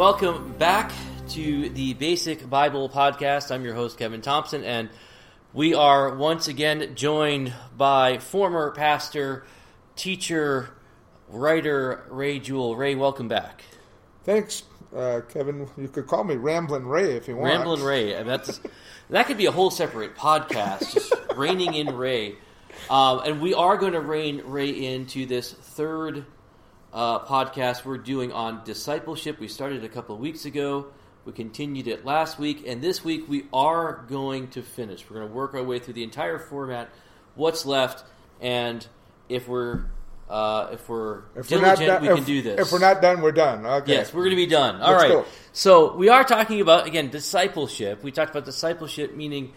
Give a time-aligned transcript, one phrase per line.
[0.00, 0.92] Welcome back
[1.28, 3.50] to the Basic Bible Podcast.
[3.50, 4.88] I'm your host, Kevin Thompson, and
[5.52, 9.44] we are once again joined by former pastor,
[9.96, 10.70] teacher,
[11.28, 12.76] writer Ray Jewell.
[12.76, 13.62] Ray, welcome back.
[14.24, 14.62] Thanks,
[14.96, 15.68] uh, Kevin.
[15.76, 17.50] You could call me Ramblin' Ray if you want.
[17.50, 18.14] Ramblin' Ray.
[18.14, 18.58] And that's,
[19.10, 22.36] that could be a whole separate podcast, just reining in Ray.
[22.88, 26.24] Um, and we are going to rein Ray into this third
[26.92, 29.38] uh, podcast we're doing on discipleship.
[29.38, 30.86] We started a couple of weeks ago.
[31.24, 35.08] We continued it last week, and this week we are going to finish.
[35.08, 36.90] We're going to work our way through the entire format,
[37.34, 38.04] what's left,
[38.40, 38.86] and
[39.28, 39.84] if we're
[40.30, 42.60] uh, if we're If diligent, we're not we done, can if, do this.
[42.60, 43.66] If we're not done, we're done.
[43.66, 43.92] Okay.
[43.92, 44.80] Yes, we're going to be done.
[44.80, 45.10] All Let's right.
[45.10, 45.26] go.
[45.52, 48.02] So we are talking about again discipleship.
[48.02, 49.52] We talked about discipleship, meaning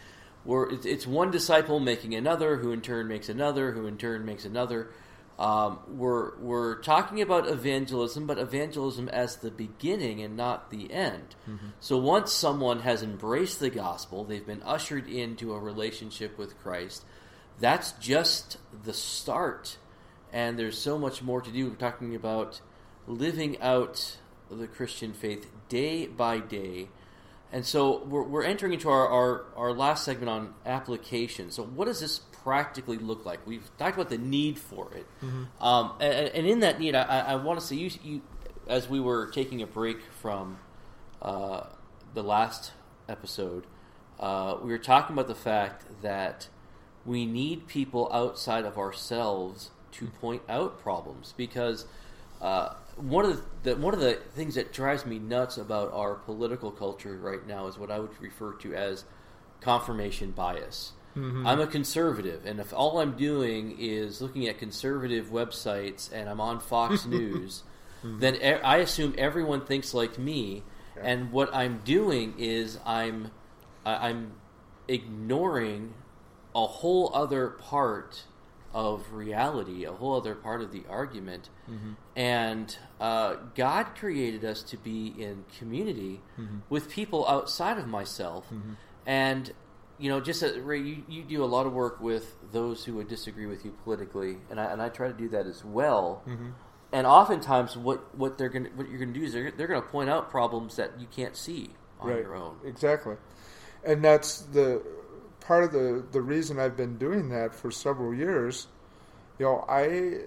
[0.46, 4.26] we're, it's, it's one disciple making another, who in turn makes another, who in turn
[4.26, 4.90] makes another.
[5.40, 11.36] Um, we're we're talking about evangelism, but evangelism as the beginning and not the end.
[11.80, 17.04] So once someone has embraced the gospel, they've been ushered into a relationship with Christ.
[17.60, 19.78] That's just the start,
[20.32, 21.70] and there's so much more to do.
[21.70, 22.62] We're talking about
[23.08, 24.18] living out
[24.52, 26.90] the Christian faith day by day.
[27.52, 31.52] And so we're, we're entering into our, our, our last segment on application.
[31.52, 33.46] So, what does this practically look like?
[33.48, 35.06] We've talked about the need for it.
[35.62, 38.22] Um, and, and in that need, I, I I want to say, you, you,
[38.68, 40.58] as we were taking a break from
[41.22, 41.64] uh,
[42.14, 42.72] the last
[43.08, 43.66] episode,
[44.20, 46.48] uh, we were talking about the fact that
[47.06, 51.86] we need people outside of ourselves to point out problems because
[52.42, 56.16] uh, one of the, the one of the things that drives me nuts about our
[56.16, 59.06] political culture right now is what I would refer to as
[59.62, 60.94] confirmation bias.
[61.16, 61.46] Mm-hmm.
[61.46, 66.42] I'm a conservative, and if all I'm doing is looking at conservative websites and I'm
[66.42, 67.64] on Fox News,
[68.04, 68.20] mm-hmm.
[68.20, 70.64] then e- I assume everyone thinks like me.
[71.02, 73.32] And what I'm doing is I'm
[73.86, 74.34] I'm
[74.88, 75.94] ignoring
[76.56, 78.24] a whole other part
[78.74, 81.50] of reality, a whole other part of the argument.
[81.70, 81.94] Mm-hmm.
[82.16, 86.22] And uh, God created us to be in community
[86.70, 88.52] with people outside of myself.
[89.06, 89.52] And,
[90.00, 92.96] you know, just uh, Ray, you, you do a lot of work with those who
[92.96, 96.24] would disagree with you politically, and I, and I try to do that as well.
[96.92, 99.82] And oftentimes, what, what they're going what you're going to do is they're, they're going
[99.82, 102.20] to point out problems that you can't see on right.
[102.20, 102.58] your own.
[102.64, 103.16] Exactly.
[103.84, 104.84] And that's the
[105.40, 108.68] part of the, the reason I've been doing that for several years.
[109.40, 110.20] You know, I.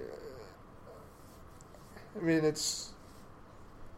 [2.17, 2.93] I mean, it's.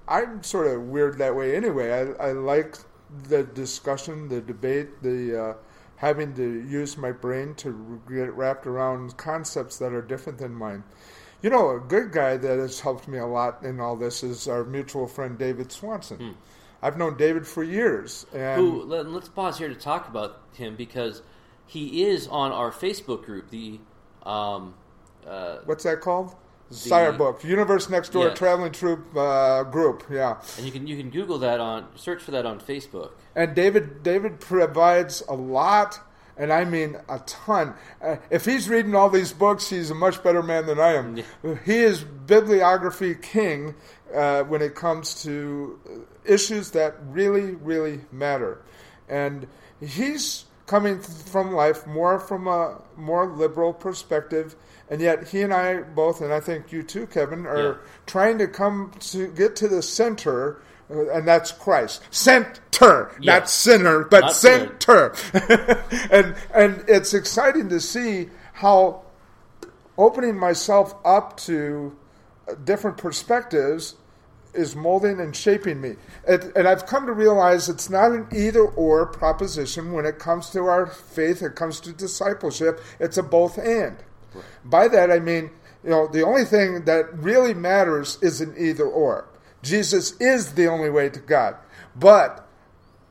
[0.07, 2.15] I'm sort of weird that way anyway.
[2.19, 2.77] I, I like
[3.29, 5.55] the discussion, the debate, the uh,
[5.97, 10.85] having to use my brain to get wrapped around concepts that are different than mine.
[11.43, 14.49] You know, a good guy that has helped me a lot in all this is
[14.49, 16.37] our mutual friend David Swanson.
[16.83, 18.83] I've known David for years, and Who?
[18.85, 21.23] Let, us pause here to talk about him because
[21.67, 23.51] he is on our Facebook group.
[23.51, 23.81] The
[24.23, 24.75] um,
[25.27, 26.35] uh, what's that called?
[26.71, 28.39] Sire Book, Universe Next Door Yes.
[28.39, 30.05] Traveling Troop uh, group.
[30.11, 33.11] Yeah, and you can you can Google that on search for that on Facebook.
[33.35, 35.99] and David David provides a lot,
[36.37, 37.75] and I mean a ton.
[38.03, 41.17] Uh, if he's reading all these books, he's a much better man than I am.
[41.65, 43.75] He is bibliography king
[44.15, 45.79] uh, when it comes to
[46.25, 48.61] issues that really really matter,
[49.09, 49.47] and
[49.81, 54.55] he's coming from life more from a more liberal perspective.
[54.91, 57.75] And yet, he and I both, and I think you too, Kevin, are Yeah.
[58.07, 62.03] trying to come to get to the center, uh, and that's Christ.
[62.11, 63.53] Center, not Yes.
[63.53, 65.13] sinner, but Not center.
[66.11, 69.03] and and it's exciting to see how
[69.99, 71.95] opening myself up to
[72.49, 73.95] uh, different perspectives
[74.55, 75.97] is molding and shaping me.
[76.27, 80.49] It, and I've come to realize it's not an either or proposition when it comes
[80.51, 82.81] to our faith, it comes to discipleship.
[82.99, 83.99] It's a both and.
[84.65, 85.51] By that I mean,
[85.85, 89.29] you know, the only thing that really matters is an either or.
[89.63, 91.57] Jesus is the only way to God.
[91.97, 92.47] But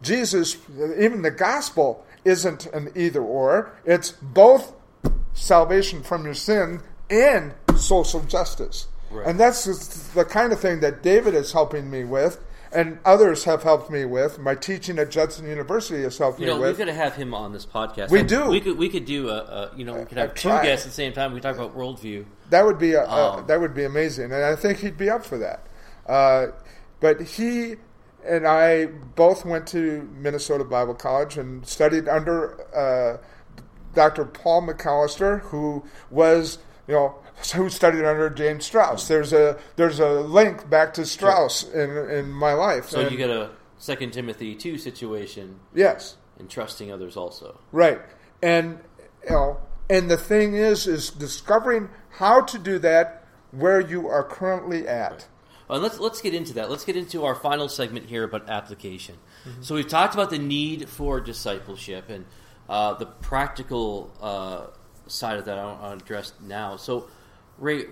[0.02, 0.58] Jesus,
[0.98, 3.72] even the gospel, isn't an either or.
[3.86, 4.74] It's both
[5.34, 8.88] salvation from your sin and social justice.
[9.10, 9.28] Right.
[9.28, 9.64] And that's
[10.14, 12.44] the kind of thing that David is helping me with,
[12.78, 14.38] and others have helped me with.
[14.38, 16.78] My teaching at Judson University has helped You me with.
[16.78, 18.12] We could have him on this podcast.
[18.12, 18.50] We And do.
[18.50, 20.64] We could we could do a, a you know we could have I've two tried.
[20.64, 21.34] guests at the same time.
[21.34, 22.26] We talk about worldview.
[22.52, 25.10] That would be a, a- Um, that would be amazing, and I think he'd be
[25.10, 25.66] up for that.
[26.08, 26.48] Uh,
[27.00, 27.78] but he
[28.24, 33.18] and I both went to Minnesota Bible College and studied under uh,
[33.96, 34.26] Dr.
[34.26, 37.16] Paul McAllister, who was you know
[37.54, 39.08] who studied under James Strauss.
[39.08, 42.90] There's a there's a link back to Strauss in in my life.
[42.90, 47.60] So And- you get a Second Timothy two situation yes, and trusting others also.
[47.72, 48.02] right,
[48.42, 48.80] and
[49.24, 49.58] you know,
[49.90, 55.28] and the thing is, is discovering how to do that where you are currently at.
[55.68, 56.70] Well, and let's let's get into that.
[56.72, 59.16] Let's get into our final segment here about application.
[59.62, 62.26] So we've talked about the need for discipleship and
[62.68, 64.68] uh, the practical uh,
[65.10, 65.58] side of that.
[65.58, 66.78] I want to address now.
[66.78, 67.08] So,
[67.58, 67.86] Ray,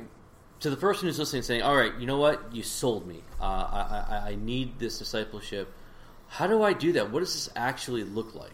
[0.59, 2.53] to the person who's listening, saying, "All right, you know what?
[2.53, 3.23] You sold me.
[3.39, 5.71] Uh, I, I, I need this discipleship.
[6.27, 7.11] How do I do that?
[7.11, 8.51] What does this actually look like?"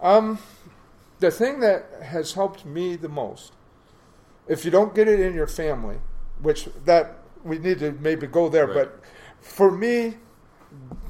[0.00, 0.38] Um,
[1.18, 3.52] the thing that has helped me the most,
[4.48, 5.98] if you don't get it in your family,
[6.40, 8.74] which that we need to maybe go there, Right.
[8.74, 9.00] but
[9.40, 10.16] for me,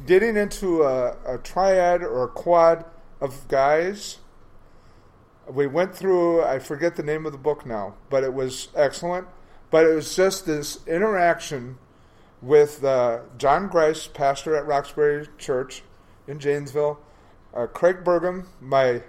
[0.07, 2.85] getting into a, a triad or a quad
[3.21, 4.19] of guys,
[5.53, 9.27] we went through, I forget the name of the book now, but it was excellent.
[9.71, 11.79] But it was just this interaction
[12.43, 15.83] with uh, John Grice, pastor at Roxbury Church
[16.27, 16.99] in Janesville,
[17.55, 19.03] uh, Craig Burgum, my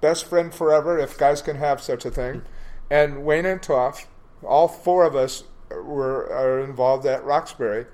[0.00, 2.42] best friend forever, if guys can have such a thing,
[2.90, 4.08] and Wayne and Toff.
[4.44, 7.86] All four of us were are involved at Roxbury,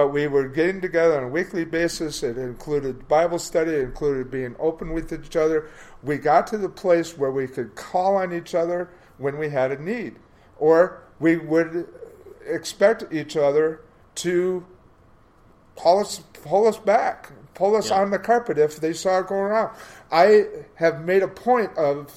[0.00, 2.22] but we were getting together on a weekly basis.
[2.22, 3.72] It included Bible study.
[3.72, 5.68] It included being open with each other.
[6.02, 8.88] We got to the place where we could call on each other
[9.18, 10.16] when we had a need,
[10.56, 11.86] or we would
[12.46, 13.82] expect each other
[14.14, 14.64] to
[15.76, 18.00] pull us pull us back, pull us Yeah.
[18.00, 19.76] on the carpet if they saw it going around.
[20.10, 20.46] I
[20.76, 22.10] have made a point of,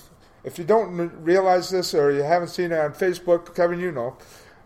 [0.45, 4.15] if you don't realize this or you haven't seen it on Facebook, Kevin, you know,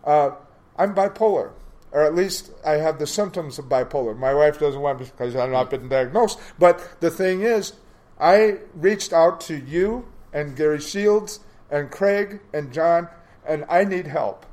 [0.04, 0.30] uh,
[0.76, 1.50] I'm bipolar,
[1.92, 4.16] or at least I have the symptoms of bipolar.
[4.16, 6.38] My wife doesn't want me because I've not been diagnosed.
[6.58, 7.74] But the thing is,
[8.20, 11.40] I reached out to you and Gary Shields
[11.70, 13.08] and Craig and John,
[13.46, 14.44] and I need help.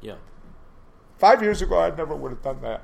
[0.00, 0.16] Yeah.
[1.18, 2.82] Five years ago, I never would have done that.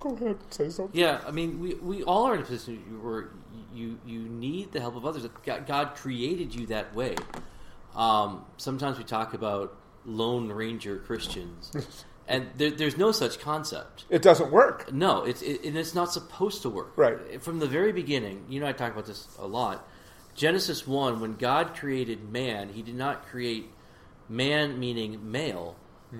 [0.00, 0.98] Go ahead, say something.
[0.98, 3.28] Yeah, I mean, we, we all are in a position where
[3.74, 5.26] you you need the help of others.
[5.44, 7.16] God, God created you that way.
[7.94, 11.72] Um, sometimes we talk about lone ranger Christians,
[12.28, 14.04] and there, there's no such concept.
[14.08, 14.92] It doesn't work.
[14.92, 16.92] No, it's it, and it's not supposed to work.
[16.96, 17.42] Right.
[17.42, 18.44] from the very beginning.
[18.48, 19.86] You know, I talk about this a lot.
[20.34, 23.70] Genesis one, when God created man, He did not create
[24.28, 25.76] man meaning male,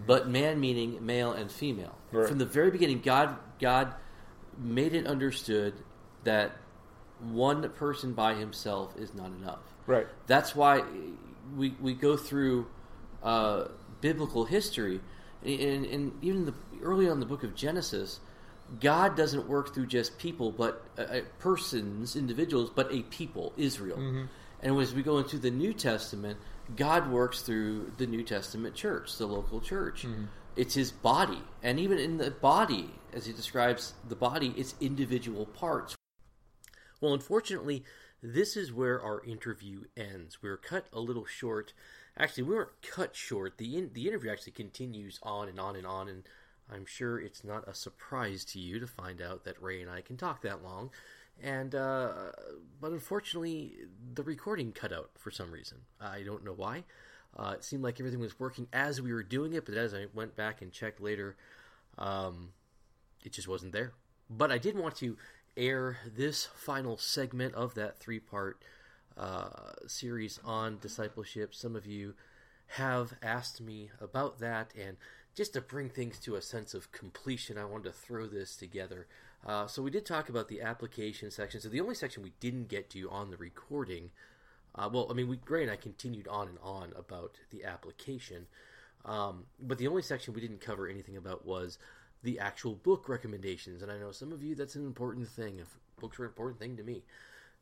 [0.06, 1.96] but man meaning male and female.
[2.08, 2.16] Mm-hmm.
[2.16, 2.28] Right.
[2.28, 3.94] From the very beginning, God God
[4.58, 5.74] made it understood
[6.24, 6.52] that
[7.20, 9.60] one person by himself is not enough.
[9.86, 10.06] Right.
[10.26, 10.82] That's why
[11.56, 12.66] we we go through
[13.22, 13.64] uh,
[14.00, 15.00] biblical history,
[15.44, 18.20] and, and even the early on in the book of Genesis,
[18.78, 23.98] God doesn't work through just people, but uh, uh, persons, individuals, but a people, Israel.
[24.62, 26.38] And as we go into the New Testament,
[26.76, 30.04] God works through the New Testament church, the local church.
[30.56, 35.46] It's His body, and even in the body, as He describes the body, it's individual
[35.46, 35.96] parts.
[37.00, 37.84] Well, unfortunately,
[38.22, 40.42] this is where our interview ends.
[40.42, 41.72] We're cut a little short.
[42.20, 43.56] Actually, we weren't cut short.
[43.56, 46.28] The in, the interview actually continues on and on and on, and
[46.70, 50.02] I'm sure it's not a surprise to you to find out that Ray and I
[50.02, 50.90] can talk that long.
[51.42, 52.10] And uh,
[52.78, 53.72] but unfortunately,
[54.12, 55.78] the recording cut out for some reason.
[55.98, 56.84] I don't know why.
[57.34, 60.04] Uh, it seemed like everything was working as we were doing it, but as I
[60.12, 61.36] went back and checked later,
[61.96, 62.50] um,
[63.24, 63.94] it just wasn't there.
[64.28, 65.16] But I did want to
[65.56, 68.62] air this final segment of that three part
[69.16, 71.54] uh, series on discipleship.
[71.54, 72.14] Some of you
[72.68, 74.96] have asked me about that, and
[75.34, 79.06] just to bring things to a sense of completion, I wanted to throw this together.
[79.46, 81.60] Uh, so, we did talk about the application section.
[81.60, 84.10] So, the only section we didn't get to on the recording,
[84.74, 88.46] uh, well, I mean, we, Ray and I continued on and on about the application.
[89.04, 91.78] Um, but the only section we didn't cover anything about was
[92.22, 93.82] the actual book recommendations.
[93.82, 95.58] And I know some of you that's an important thing.
[95.58, 95.68] If
[96.00, 97.02] books are an important thing to me.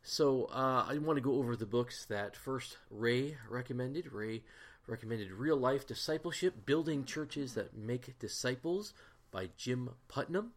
[0.02, 4.12] So uh, I want to go over the books that first Ray recommended.
[4.12, 4.43] Ray
[4.87, 8.95] recommended Real Life Discipleship Building Churches That Make Disciples
[9.31, 10.49] by Jim Putman.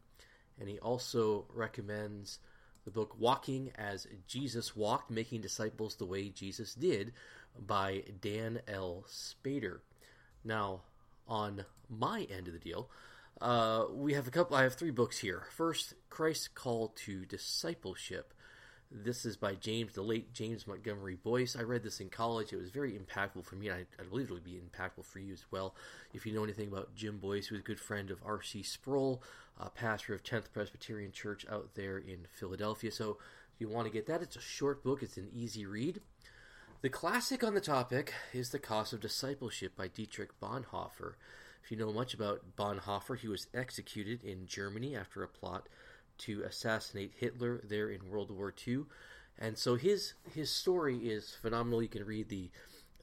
[0.59, 2.39] And he also recommends
[2.85, 7.13] the book Walking as Jesus Walked Making Disciples the Way Jesus Did
[7.59, 9.05] by Dan L.
[9.09, 9.79] Spader.
[10.43, 10.81] Now,
[11.27, 12.89] on my end of the deal,
[13.39, 14.55] uh, we have a couple.
[14.55, 15.43] I have three books here.
[15.55, 18.33] First, Christ's Call to Discipleship.
[18.93, 21.55] This is by James, the late James Montgomery Boice.
[21.55, 22.51] I read this in college.
[22.51, 25.31] It was very impactful for me, I, I believe it would be impactful for you
[25.31, 25.75] as well.
[26.13, 28.63] If you know anything about Jim Boice, who was a good friend of R.C.
[28.63, 29.23] Sproul,
[29.75, 32.91] pastor of 10th Presbyterian Church out there in Philadelphia.
[32.91, 33.17] So
[33.53, 35.01] if you want to get that, it's a short book.
[35.01, 36.01] It's an easy read.
[36.81, 41.13] The classic on the topic is The Cost of Discipleship by Dietrich Bonhoeffer.
[41.63, 45.69] If you know much about Bonhoeffer, he was executed in Germany after a plot
[46.21, 48.85] to assassinate Hitler there in World War II.
[49.39, 51.81] And so his his story is phenomenal.
[51.81, 52.49] You can read the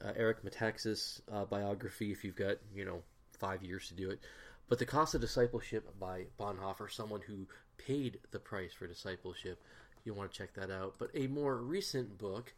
[0.04, 3.02] uh, Eric Metaxas uh, biography if you've got, you know,
[3.38, 4.20] five years to do it.
[4.68, 7.46] But The Cost of Discipleship by Bonhoeffer, someone who
[7.78, 9.62] paid the price for discipleship,
[10.04, 10.94] you want to check that out.
[10.98, 12.52] But a more recent book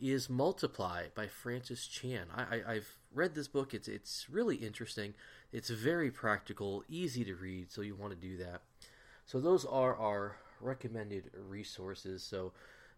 [0.00, 2.26] is Multiply by Francis Chan.
[2.36, 3.72] I, have read this book.
[3.74, 5.14] It's it's really interesting.
[5.52, 8.62] It's very practical, easy to read, so you want to do that.
[9.26, 12.22] So those are our recommended resources.
[12.22, 12.52] So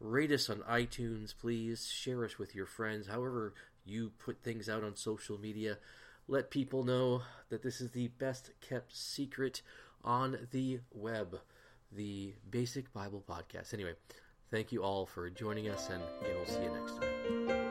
[0.00, 1.90] Rate us on iTunes, please.
[1.92, 3.08] Share us with your friends.
[3.08, 3.52] However,
[3.88, 5.78] you put things out on social media,
[6.26, 9.62] let people know that this is the best kept secret
[10.04, 11.40] on the web,
[11.92, 13.72] the Basic Bible Podcast.
[13.74, 13.94] Anyway,
[14.50, 17.67] thank you all for joining us, and we'll see you next time.